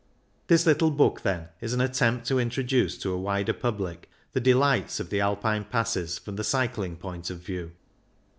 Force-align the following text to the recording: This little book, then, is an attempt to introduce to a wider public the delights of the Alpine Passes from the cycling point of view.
This 0.47 0.65
little 0.65 0.89
book, 0.89 1.21
then, 1.21 1.49
is 1.61 1.73
an 1.75 1.81
attempt 1.81 2.25
to 2.27 2.39
introduce 2.39 2.97
to 2.97 3.11
a 3.13 3.19
wider 3.19 3.53
public 3.53 4.09
the 4.33 4.39
delights 4.39 4.99
of 4.99 5.11
the 5.11 5.19
Alpine 5.19 5.63
Passes 5.63 6.17
from 6.17 6.37
the 6.37 6.43
cycling 6.43 6.95
point 6.97 7.29
of 7.29 7.37
view. 7.37 7.73